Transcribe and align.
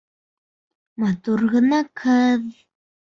Матур 1.05 1.45
ғына 1.57 1.83
ҡыҙ! 2.05 2.49